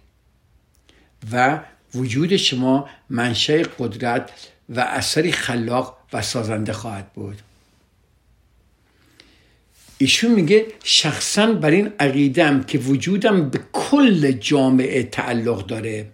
[1.31, 1.59] و
[1.95, 4.31] وجود شما منشأ قدرت
[4.69, 7.41] و اثری خلاق و سازنده خواهد بود.
[9.97, 16.07] ایشون میگه شخصا بر این عقیدم که وجودم به کل جامعه تعلق داره.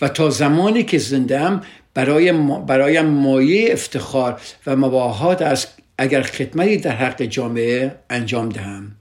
[0.00, 1.62] و تا زمانی که زندم
[1.94, 2.32] برای
[2.66, 8.92] برایم مایه افتخار و مباهات است اگر خدمتی در حق جامعه انجام دهم.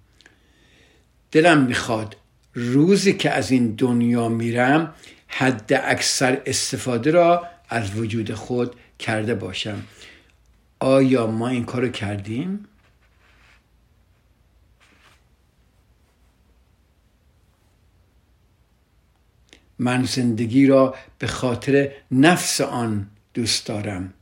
[1.32, 2.16] دلم می‌خواد
[2.54, 4.94] روزی که از این دنیا میرم
[5.28, 9.84] حد اکثر استفاده را از وجود خود کرده باشم.
[10.80, 12.66] آیا ما این کارو کردیم؟
[19.80, 24.14] من زندگی را به خاطر نفس آن دوست دارم.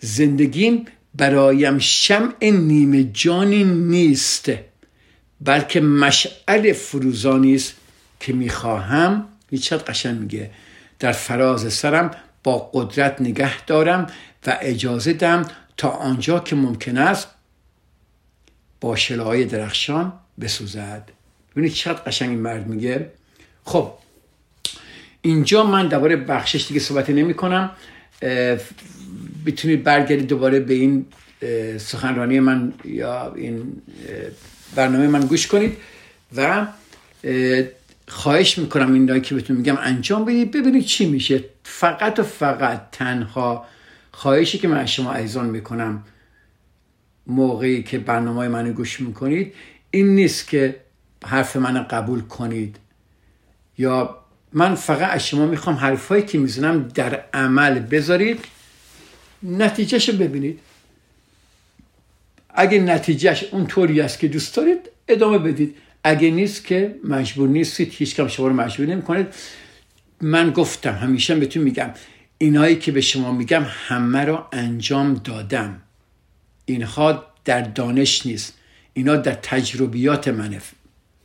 [0.00, 4.50] زندگیم برایم شمع نیمه جانی نیست
[5.40, 7.74] بلکه مشعل فروزانی است
[8.20, 9.28] که می‌خواهم.
[9.50, 10.50] هیچ قشن میگه
[10.98, 12.10] در فراز سرم
[12.44, 14.06] با قدرت نگه دارم
[14.46, 17.28] و اجازه دم تا آنجا که ممکن است
[18.80, 21.10] با شلای درخشان بسوزد.
[21.52, 23.10] ببینید چقدر قشنگ مرد میگه.
[23.64, 23.92] خب
[25.22, 27.70] اینجا من درباره بخشش دیگه صحبت نمی کنم.
[29.46, 31.06] بتونید برگردید دوباره به این
[31.78, 33.82] سخنرانی من یا این
[34.74, 35.76] برنامه من گوش کنید
[36.36, 36.66] و
[38.08, 40.50] خواهش می‌کنم این که بهتون میگم انجام بدید.
[40.50, 41.44] ببینید چی میشه.
[41.64, 43.66] فقط و فقط تنها
[44.12, 46.04] خواهشی که من از شما ایزان می‌کنم
[47.26, 49.54] موقعی که برنامه من گوش می‌کنید
[49.90, 50.76] این نیست که
[51.24, 52.76] حرف من قبول کنید
[53.78, 54.21] یا
[54.52, 58.44] من فقط از شما می‌خوام حرفایی که می‌زنم در عمل بذارید
[59.42, 60.58] نتیجهش ببینید.
[62.54, 65.76] اگه نتیجهش اون طوری است که دوست دارید ادامه بدید.
[66.04, 69.26] اگه نیست که مجبور نیستید هیچ کم شما رو مجبور نمی کنید
[70.20, 71.90] من گفتم همیشه بهتون میگم
[72.38, 75.82] اینایی که به شما میگم همه رو انجام دادم.
[76.64, 78.54] اینها در دانش نیست.
[78.94, 80.60] اینا در تجربیات منه.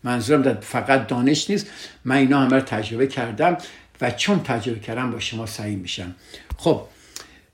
[0.08, 1.68] منظورم در فقط دانش نیست.
[2.06, 3.58] من اینا همه رو تجربه کردم
[4.02, 6.16] و چون تجربه کردم با شما سعی میشم.
[6.58, 6.82] خب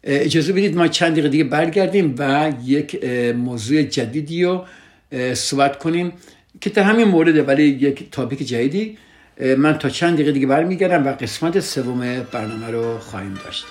[0.04, 3.04] اجازه بدید ما چند دقیقه دیگه برگردیم و یک
[3.36, 4.66] موضوع جدیدی رو
[5.34, 6.14] صحبت کنیم
[6.62, 8.98] که در همین مورد ولی یک تاپیک جدیدی.
[9.58, 12.00] من تا چند دقیقه دیگه برمیگردم و قسمت سوم
[12.32, 13.66] برنامه رو خواهیم داشت.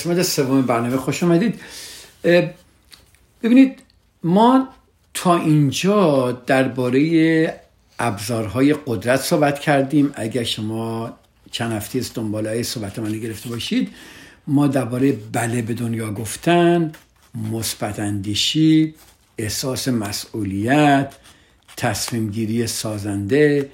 [0.00, 1.60] قسمت سوم برنامه خوش آمدید
[3.42, 3.78] ببینید
[4.22, 4.68] ما
[5.14, 7.60] تا اینجا درباره
[7.98, 10.12] ابزارهای قدرت صحبت کردیم.
[10.14, 11.18] اگر شما
[11.50, 13.90] چند هفته است دنبال های صحبت من گرفته باشید
[14.46, 16.92] ما درباره بله به دنیا گفتن
[17.52, 18.94] مثبت اندیشی
[19.38, 21.14] احساس مسئولیت
[21.76, 23.70] تصمیم گیری سازنده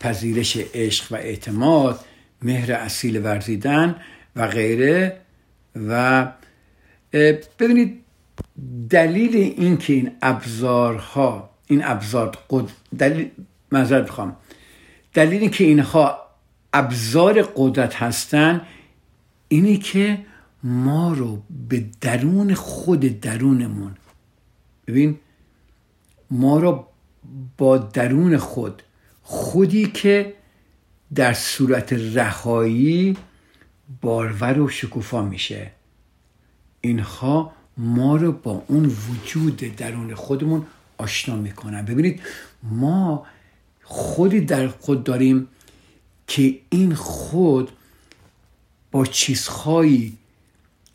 [0.00, 2.04] پذیرش عشق و اعتماد
[2.42, 3.96] مهر اصیل ورزیدن
[4.36, 5.22] و غیره.
[5.76, 6.26] و
[7.58, 8.02] ببینید
[8.90, 12.68] دلیل اینکه این ابزارها این ابزار قد...
[12.98, 13.30] دلیل
[13.72, 14.36] معذرت بخوام
[15.14, 16.18] دلیل اینکه اینها
[16.72, 18.60] ابزار قدرت هستن
[19.48, 20.18] اینه که
[20.62, 23.96] ما رو به درون خود درونمون
[24.86, 25.18] ببین
[26.30, 26.86] ما رو
[27.58, 28.82] با درون خود
[29.22, 30.34] خودی که
[31.14, 33.16] در صورت رهایی
[34.00, 35.70] بارور و شکوفا میشه.
[36.80, 40.66] اینها ما رو با اون وجود درون خودمون
[40.98, 41.84] آشنا می‌کنن.
[41.84, 42.20] ببینید
[42.62, 43.26] ما
[43.82, 45.48] خودی در خود داریم
[46.26, 47.70] که این خود
[48.90, 50.16] با چیزهایی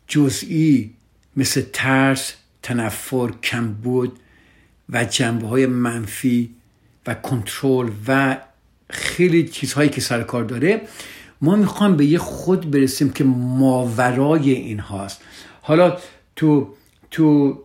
[0.06, 0.94] جزئی
[1.36, 4.18] مثل ترس تنفر کمبود
[4.88, 6.54] و جنبه های منفی
[7.06, 8.36] و کنترل و
[8.90, 10.80] خیلی چیزهایی که سر کار داره
[11.40, 15.20] ما می‌خوایم به یه خود برسیم که ماورای این هاست.
[15.62, 15.96] حالا
[16.36, 16.74] تو
[17.10, 17.58] تو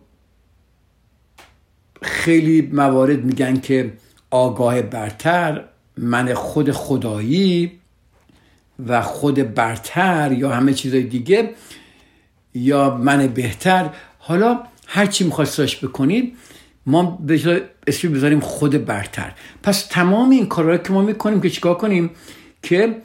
[2.02, 3.92] خیلی موارد میگن که
[4.30, 5.64] آگاه برتر
[5.96, 7.72] من خود خدایی
[8.86, 11.50] و خود برتر یا همه چیزای دیگه
[12.54, 13.90] یا من بهتر.
[14.18, 16.36] حالا هر چی میخواستاش بکنید
[16.86, 17.18] ما
[17.86, 19.32] اسمی بذاریم خود برتر.
[19.62, 22.10] پس تمام این کارها که ما می‌کنیم که چیکار کنیم؟
[22.62, 22.96] که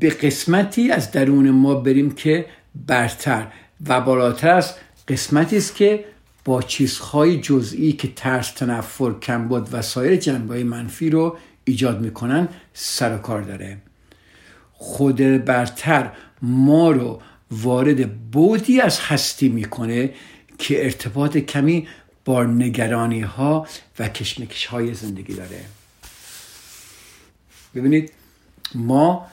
[0.00, 2.46] به قسمتی از درون ما بریم که
[2.86, 3.46] برتر
[3.86, 4.74] و بالاتر از
[5.08, 6.04] قسمتی است که
[6.44, 13.14] با چیزهای جزئی که ترس تنفر کمبود و سایر جنبه منفی رو ایجاد می‌کنن سر
[13.14, 13.78] و کار داره.
[14.72, 17.20] خود برتر ما رو
[17.50, 20.10] وارد بودی از هستی می‌کنه
[20.58, 21.88] که ارتباط کمی
[22.24, 23.66] با نگرانی ها
[23.98, 25.64] و کشمکش های زندگی داره.
[27.74, 28.12] ببینید
[28.74, 29.26] ما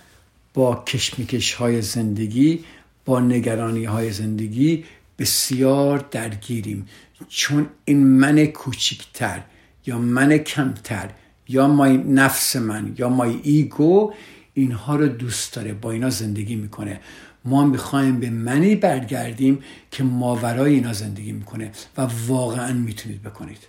[0.53, 2.65] با کشمکش های زندگی
[3.05, 4.85] با نگرانی های زندگی
[5.19, 6.87] بسیار درگیریم.
[7.27, 9.41] چون این من کوچکتر
[9.85, 11.09] یا من کمتر
[11.47, 14.13] یا مای نفس من یا مای ایگو
[14.53, 16.99] اینها رو دوست داره با اینا زندگی می‌کنه.
[17.45, 23.67] ما می‌خوایم به منی برگردیم که ماورای اینا زندگی می‌کنه و واقعا می‌تونید بکنید.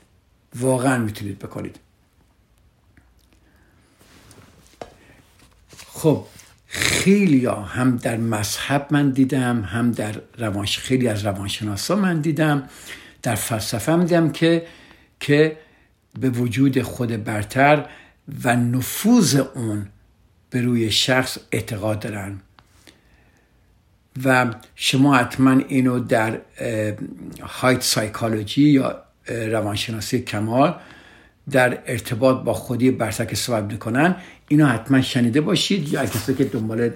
[0.54, 1.76] واقعا می‌تونید بکنید.
[5.86, 6.24] خب
[6.72, 12.68] خیلی ها هم در مذهب من دیدم هم در روانش خیلی از روانشناسا من دیدم.
[13.22, 14.66] در فلسفه هم دیدم که
[15.20, 15.56] که
[16.20, 17.86] به وجود خود برتر
[18.44, 19.86] و نفوذ اون
[20.50, 22.40] به روی شخص اعتقاد دارن.
[24.24, 26.40] و شما حتما اینو در
[27.42, 30.74] هایت سایکالوجی یا روانشناسی کمال
[31.50, 34.16] در ارتباط با خودی برتر که صحبت می‌کنن
[34.50, 35.88] اینو حتما شنیده باشید.
[35.88, 36.90] یا کسی که دنبال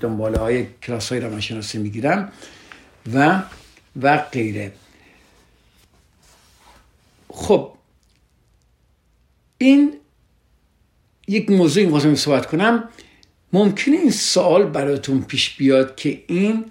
[0.00, 2.32] دنباله های کلاس های روانشناسی می‌گیرم
[3.14, 3.42] و
[4.02, 4.72] و غیره.
[7.28, 7.72] خب
[9.58, 10.00] این
[11.28, 12.88] یک موضوعی می‌خواستم صحبت کنم.
[13.52, 16.64] ممکنه این سوال براتون پیش بیاد که این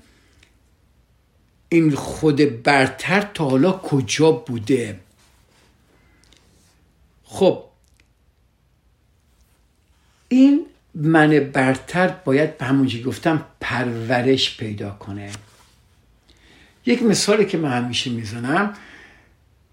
[1.69, 4.99] این خود برتر تا حالا کجا بوده؟
[7.23, 7.70] خب
[10.31, 10.65] این
[10.95, 15.31] من برتر باید به همونجی گفتم پرورش پیدا کنه.
[16.85, 18.73] یک مثالی که من همیشه می‌زنم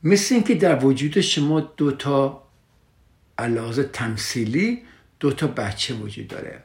[0.02, 2.42] مثل اینکه در وجود شما دو تا
[3.38, 4.82] علاوه تمثیلی
[5.20, 6.62] دو تا بچه وجود داره.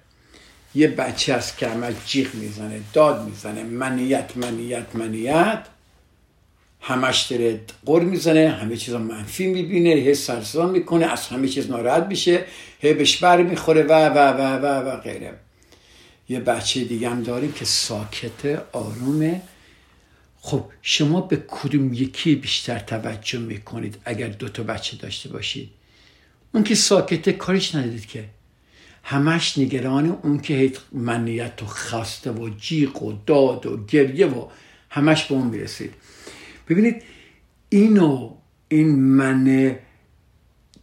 [0.75, 5.65] یه بچه است که عمل جیغ می‌زنه داد می‌زنه منیت منیت منیت.
[6.86, 12.03] همش داره قر می‌زنه همه چیز منفی می‌بینه هی سرسان می‌کنه از همه چیز ناراحت
[12.03, 12.45] میشه
[12.79, 15.34] هی بهش بر می‌خوره و و و و و غیره.
[16.29, 19.41] یه بچه دیگه هم داریم که ساکته آرومه
[20.41, 25.69] خب شما به کدوم یکی بیشتر توجه می‌کنید اگر دو تا بچه داشته باشید؟
[26.53, 28.25] اون که ساکته کارش ندید که.
[29.03, 34.47] همش نگران اون که منیت و خسته و جیق و داد و گریه و
[34.89, 35.93] همش به اون می‌رسید.
[36.70, 37.03] ببینید
[37.70, 38.30] اینو
[38.68, 39.76] این من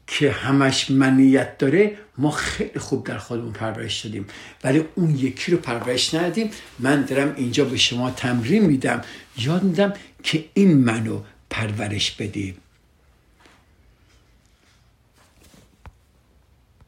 [0.07, 4.27] که همش منیت داره ما خیلی خوب در خودمون پرورش دادیم.
[4.65, 6.51] ولی اون یکی رو پرورش ندادیم.
[6.79, 9.03] من دارم اینجا به شما تمرین میدم.
[9.39, 11.21] یاد میدم که این منو
[11.51, 12.57] پرورش بدیم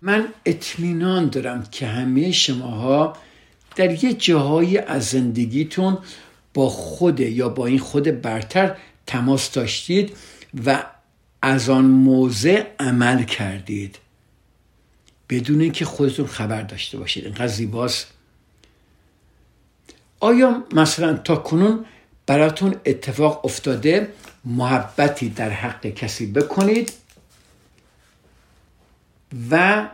[0.03, 3.17] من اطمینان دارم که همه شماها
[3.77, 5.99] در یه جاهایی از زندگیتون
[6.55, 8.77] با خود یا با این خود برتر
[9.07, 10.17] تماس داشتید
[10.67, 10.85] و
[11.43, 13.99] از آن موضع عمل کردید.
[15.29, 17.25] بدون اینکه خودتون خبر داشته باشید.
[17.25, 18.07] اینقدر زیباست.
[20.21, 21.85] آیا مثلا تا کنون
[22.27, 24.09] براتون اتفاق افتاده
[24.45, 26.93] محبتی در حق کسی بکنید
[29.51, 29.87] و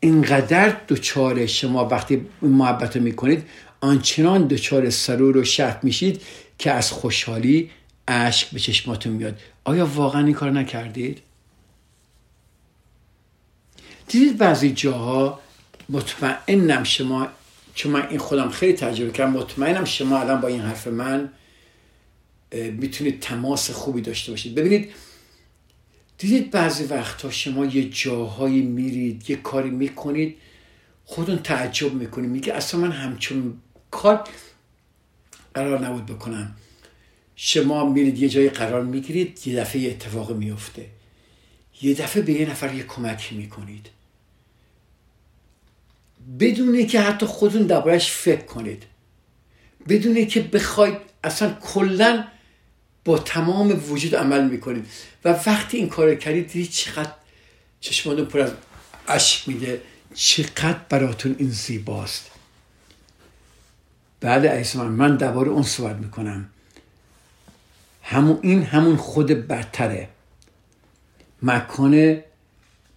[0.00, 3.48] اینقدر دچار شما وقتی محبت رو می‌کنید
[3.80, 6.22] آنچنان دچار سرور و شرط میشید
[6.58, 7.70] که از خوشحالی
[8.08, 11.22] اشک به چشماتون میاد آیا واقعا این کار نکردید؟
[14.08, 15.40] دیدید بعضی جاها
[15.88, 17.28] مطمئنم شما
[17.74, 21.30] چون من این خودم خیلی تجربه کردم مطمئنم شما الان با این حرف من
[22.52, 24.90] می‌تونید تماس خوبی داشته باشید ببینید
[26.18, 30.36] دیدید بعضی وقتها شما یه جاهایی میرید یه کاری می‌کنید
[31.04, 33.54] خودتون تعجب می‌کنید میگه اصلا من همچون
[33.90, 34.28] کار
[35.54, 36.56] قرار نبود بکنم
[37.36, 40.86] شما میرید یه جایی قرار می‌گیرید یه دفعه یه اتفاق میفته.
[41.82, 43.88] یه دفعه به یه نفر یه کمکی می‌کنید.
[46.40, 48.82] بدونه که حتی خودتون دربارش فکر کنید.
[49.88, 52.24] بدونه که بخواید اصلا کلا
[53.04, 54.86] با تمام وجود عمل می‌کنید.
[55.24, 57.12] و وقتی این کار کردید دیدید چقدر
[57.80, 58.50] چشمانتون پر از
[59.08, 59.82] اشک میده
[60.14, 62.30] چقدر براتون این زیباست.
[64.20, 66.46] بعد عیسی من من درباره اون صحبت می‌کنم.
[68.02, 70.08] همون این همون خود برتره
[71.42, 72.20] مکان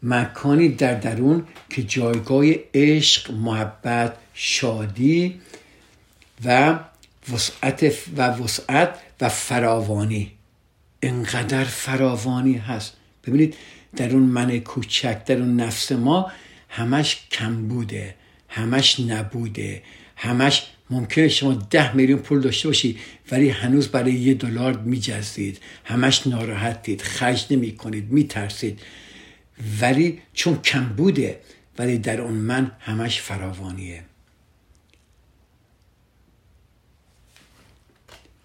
[0.03, 5.41] مکانی در درون که جایگاه عشق محبت شادی
[6.45, 6.79] و
[7.33, 10.31] وسعت و وسعت و فراوانی.
[11.01, 12.93] انقدر فراوانی هست.
[13.27, 13.55] ببینید
[13.95, 16.31] در اون من کوچک در اون نفس ما
[16.69, 18.15] همش کم بوده
[18.49, 19.83] همش نبوده
[20.15, 22.99] همش ممکنه شما ده میلیون پول داشته باشید
[23.31, 28.79] ولی هنوز برای یه دلار میجزید همش ناراحتید خرج نمی کنید میترسید.
[29.81, 31.39] ولی چون کم بوده
[31.77, 34.03] ولی در اون من همش فراوانیه.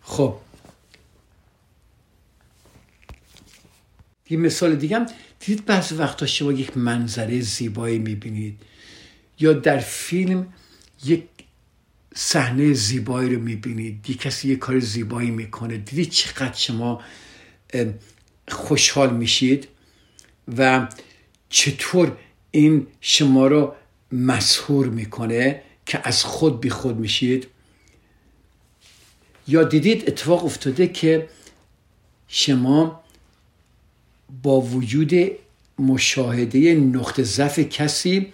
[0.03, 0.37] خب.
[4.31, 5.07] یه مثال دیگه هم.
[5.41, 8.59] دیدید بعضی وقتا شما یک منظره زیبایی می‌بینید
[9.41, 10.53] یا در فیلم
[11.05, 11.23] یک
[12.15, 14.11] صحنه زیبایی رو می‌بینید.
[14.11, 15.77] یه کسی یه کار زیبایی می‌کنه.
[15.77, 17.01] دیدید چقدر شما
[18.49, 19.69] خوشحال میشید
[20.59, 20.89] و
[21.49, 22.17] چطور
[22.51, 23.75] این شما رو
[24.13, 27.47] مسهور می‌کنه که از خود بی خود میشید.
[29.49, 31.29] یا دیدید اتفاق افتاده که
[32.29, 33.05] شما
[34.43, 35.15] با وجود
[35.79, 38.33] مشاهده نقطه ضعف کسی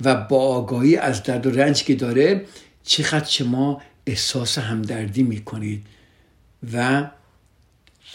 [0.00, 2.46] و با آگاهی از درد و رنج که داره
[2.84, 5.86] چقدر شما احساس همدردی می‌کنید
[6.72, 7.10] و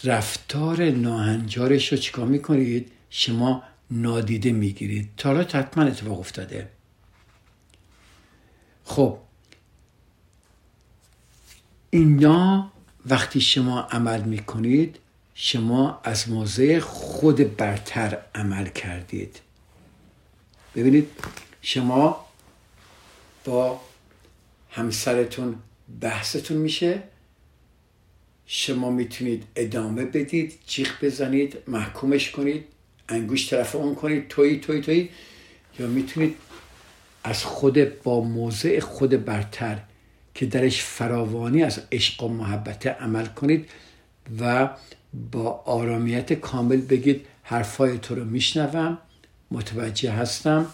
[0.04, 5.10] رفتار ناهنجارش رو چیکار می‌کنید؟ شما نادیده می‌گیرید.
[5.18, 6.70] تا حالا حتما اتفاق افتاده.
[8.86, 9.18] خب
[11.90, 12.72] اینا
[13.06, 15.00] وقتی شما عمل می‌کنید
[15.36, 19.40] شما از موضع خود برتر عمل کردید.
[20.76, 21.10] ببینید
[21.62, 22.26] شما
[23.46, 23.82] با
[24.78, 25.56] همسرتون
[26.02, 27.04] بحثتون میشه.
[28.46, 32.66] شما می‌تونید ادامه بدید جیغ بزنید محکومش کنید
[33.10, 35.10] انگوش طرف اون کنید توی توی توی.
[35.80, 36.36] یا می‌تونید
[37.24, 39.80] از خود با موضع خود برتر
[40.34, 43.70] که درش فراوانی از عشق و محبت عمل کنید
[44.40, 44.70] و
[45.32, 48.98] با آرامیت کامل بگید حرفای تو رو میشنوم
[49.52, 50.66] متوجه هستم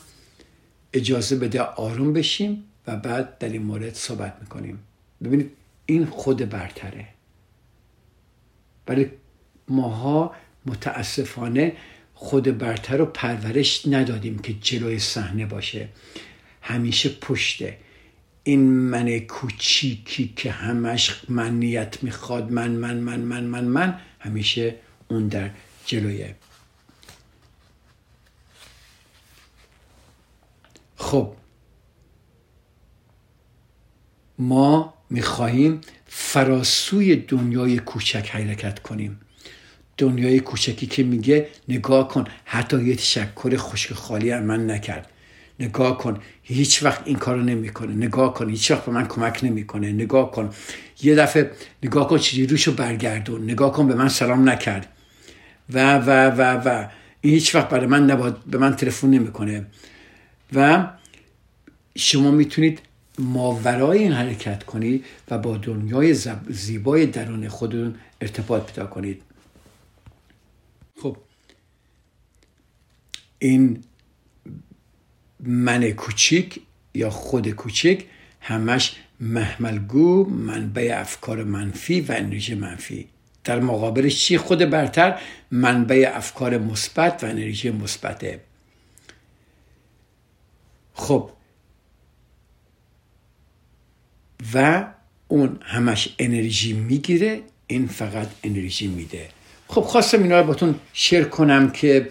[0.93, 2.64] اجازه بده آروم بشیم.
[2.88, 4.79] و بعد در این مورد صحبت می‌کنیم.
[5.23, 5.51] ببینید
[5.86, 7.07] این خود برتره.
[8.88, 9.11] ولی
[9.67, 11.75] ماها متاسفانه
[12.13, 15.89] خود برتر رو پرورش ندادیم که جلوی صحنه باشه.
[16.61, 17.77] همیشه پشته.
[18.43, 24.75] این من کوچیکی که همش منیت می‌خواد من من من من من من همیشه
[25.07, 25.49] اون در
[25.86, 26.36] جلویه
[30.97, 31.34] خب
[34.39, 39.19] ما می‌خواهیم فراسوی دنیای کوچک حرکت کنیم.
[39.97, 45.09] دنیای کوچکی که میگه نگاه کن حتی یه تشکر خشک خالی هم من نکرد.
[45.59, 47.93] نگاه کن هیچ وقت این کارو نمی‌کنه.
[47.93, 49.91] نگاه کن هیچ وقت به من کمک نمی‌کنه.
[49.91, 50.49] نگاه کن.
[51.01, 51.51] یه دفعه
[51.84, 53.43] نگاه کن چیزی روشو برگردون.
[53.43, 54.88] نگاه کن به من سلام نکرد.
[55.73, 56.88] و و و و.
[57.21, 59.65] هیچ وقت برای من نباید به من تلفن نمی‌کنه.
[60.53, 60.88] و
[61.95, 62.79] شما می‌تونید
[63.20, 66.16] ماورای این حرکت کنید و با دنیای
[66.49, 69.22] زیبای درون خودتون ارتباط پیدا کنید.
[71.01, 71.18] خب.
[73.39, 73.84] این
[75.39, 76.61] من کوچیک
[76.93, 78.05] یا خود کوچیک
[78.41, 83.07] همش محملگو منبع افکار منفی و انرژی منفی.
[83.43, 85.20] در مقابلش چی؟ خود برتر
[85.51, 88.41] منبع افکار مثبت و انرژی مثبته.
[90.93, 91.30] خب.
[94.54, 94.86] و
[95.28, 99.30] اون همش انرژی می‌گیره این فقط انرژی میده.
[99.68, 102.10] خب خواستم اینا رو باتون شیر کنم که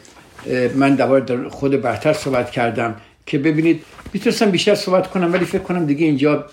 [0.75, 5.87] من دوباره خود برتر صحبت کردم که ببینید می‌تونستم بیشتر صحبت کنم ولی فکر کنم
[5.87, 6.47] دیگه اینجا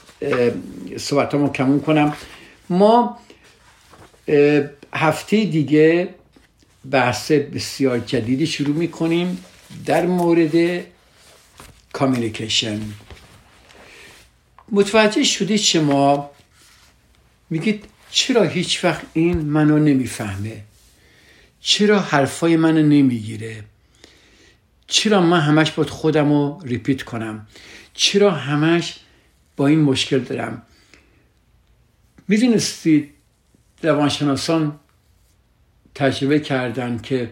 [0.97, 2.13] صحبتامو کمون کنم.
[2.69, 3.19] ما
[4.93, 6.09] هفته دیگه
[6.91, 9.43] بحث بسیار جدیدی شروع می‌کنیم
[9.85, 10.83] در مورد
[11.93, 12.79] کامیونیکیشن
[14.71, 16.31] متوجه شده شما
[17.49, 20.63] میگید چرا هیچ وقت این منو نمی‌فهمه؟
[21.61, 23.63] چرا حرفای منو نمی‌گیره؟
[24.87, 27.47] چرا من همش باید خودم رو ریپیت کنم؟
[27.93, 28.99] چرا همش
[29.57, 30.61] با این مشکل دارم؟
[32.27, 33.09] می‌دونستید
[33.83, 34.79] روانشناسان
[35.95, 37.31] تجربه کردن که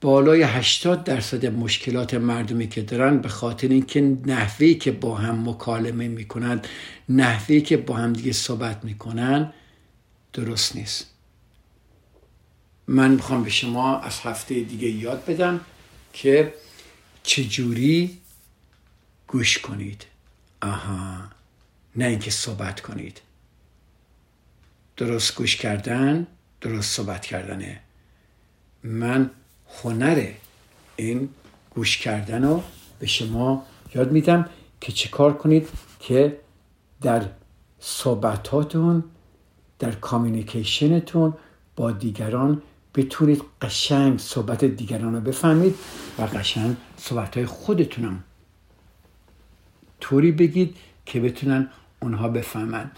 [0.00, 6.08] بالای 80 درصد مشکلات مردمی که دارن به خاطر اینکه نحوهی که با هم مکالمه
[6.08, 6.60] می‌کنن
[7.08, 9.52] نحوهی که با هم دیگه صحبت می‌کنن
[10.32, 11.10] درست نیست.
[12.86, 15.60] من می‌خوام به شما از هفته دیگه یاد بدم
[16.12, 16.54] که
[17.22, 18.18] چجوری
[19.26, 20.06] گوش کنید.
[20.62, 21.30] آها
[21.96, 23.20] نه اینکه صحبت کنید.
[24.96, 26.26] درست گوش کردن
[26.60, 27.80] درست صحبت کردنه.
[28.82, 29.30] من
[29.82, 30.26] هنر
[30.96, 31.28] این
[31.70, 32.62] گوش کردن رو
[32.98, 34.48] به شما یاد میدم
[34.80, 35.68] که چه کار کنید
[36.00, 36.40] که
[37.02, 37.24] در
[37.80, 39.04] صحبتاتون
[39.78, 41.34] در کامیونیکیشنتون
[41.76, 42.62] با دیگران
[42.94, 45.74] بتونید قشنگ صحبت دیگران رو بفهمید
[46.18, 48.24] و قشنگ صحبت های خودتونم
[50.00, 52.90] طوری بگید که بتونن اونها بفهمن.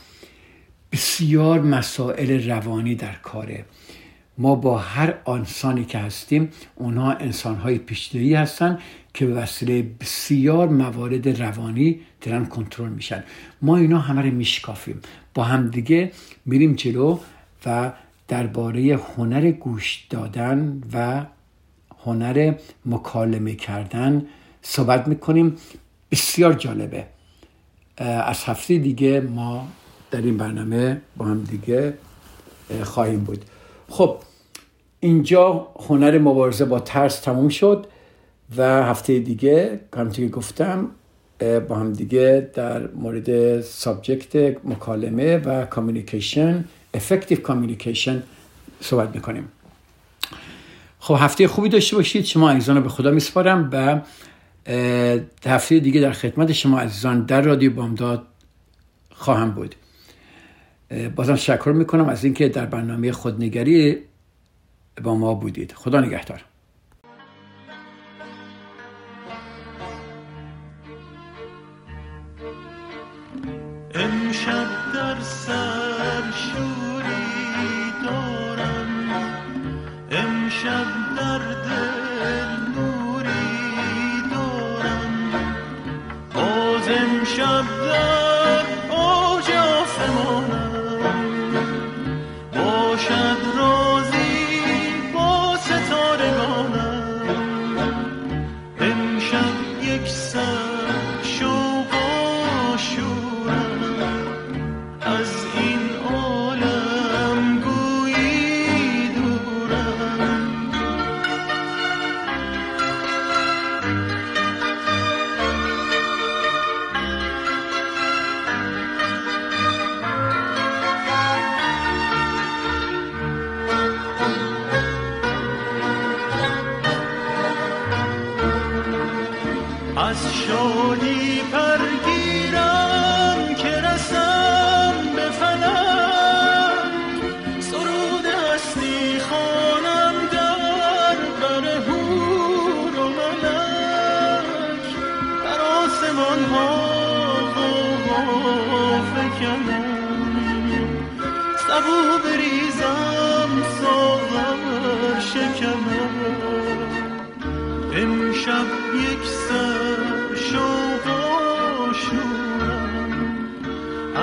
[0.92, 3.64] بسیار مسائل روانی در کاره.
[4.38, 8.78] ما با هر انسانی که هستیم اونها انسانهای پیشدهی هستن
[9.14, 13.24] که وسیله بسیار موارد روانی دارن کنترل میشن.
[13.62, 15.00] ما اینا همه رو میشکافیم.
[15.34, 16.12] با همدیگه
[16.46, 17.18] میریم جلو
[17.66, 17.92] و
[18.28, 21.24] درباره هنر گوش دادن و
[22.04, 22.54] هنر
[22.86, 24.26] مکالمه کردن
[24.62, 25.56] صحبت می‌کنیم.
[26.10, 27.06] بسیار جالبه.
[27.98, 29.68] از هفته دیگه ما
[30.10, 31.94] در این برنامه با هم دیگه
[32.82, 33.44] خواهیم بود.
[33.88, 34.16] خب
[35.00, 37.86] اینجا هنر مبارزه با ترس تموم شد
[38.56, 39.80] و هفته دیگه
[40.12, 40.88] که گفتم
[41.68, 48.22] با هم دیگه در مورد subject مکالمه و communication effective communication
[48.80, 49.48] صحبت می‌کنیم.
[50.98, 52.24] خب هفته خوبی داشته باشید.
[52.24, 54.00] شما عزیزان به خدا میسپارم و
[55.46, 58.26] هفته دیگه در خدمت شما عزیزان در رادیو بامداد
[59.10, 59.74] خواهم بود.
[61.16, 63.98] بازم شکر می‌کنم از اینکه در برنامه خودنگری
[65.02, 65.72] با ما بودید.
[65.72, 66.44] خدا نگهدار.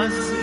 [0.06, 0.35] از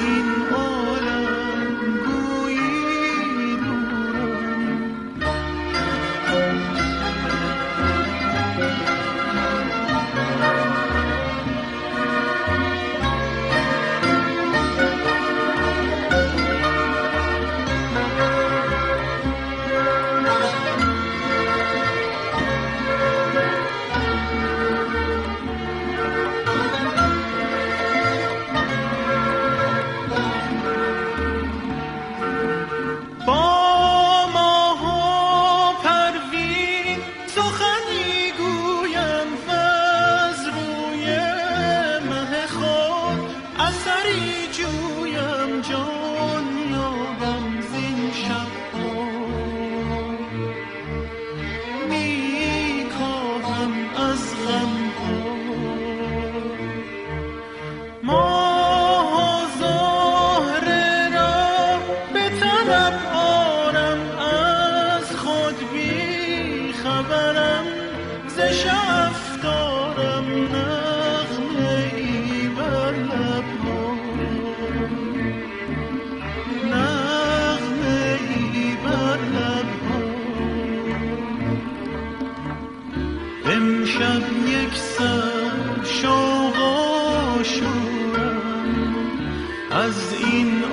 [89.92, 90.64] از این